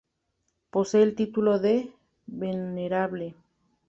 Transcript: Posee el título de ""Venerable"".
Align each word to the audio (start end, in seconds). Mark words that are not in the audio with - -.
Posee 0.71 1.03
el 1.03 1.13
título 1.13 1.59
de 1.59 1.93
""Venerable"". 2.25 3.35